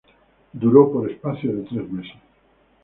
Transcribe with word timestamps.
Duró 0.53 0.91
por 0.91 1.11
espacio 1.11 1.55
de 1.55 1.61
tres 1.65 1.87
meses. 1.91 2.15